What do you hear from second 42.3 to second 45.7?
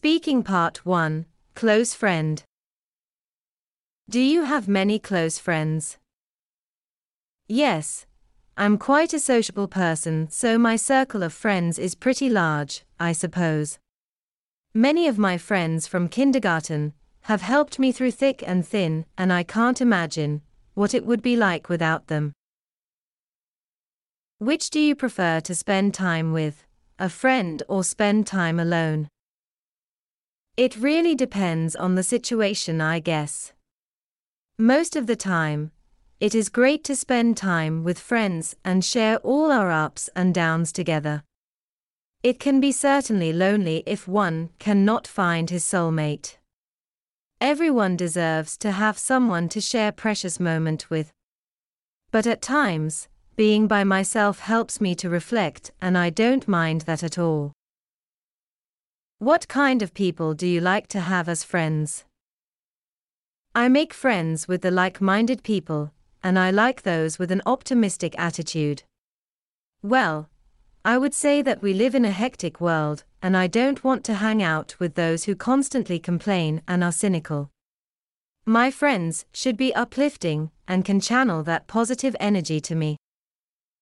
can be certainly lonely if one cannot find his